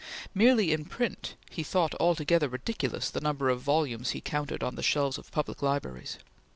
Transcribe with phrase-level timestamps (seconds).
[0.33, 4.81] Merely in print, he thought altogether ridiculous the number of volumes he counted on the
[4.81, 6.17] shelves of public libraries.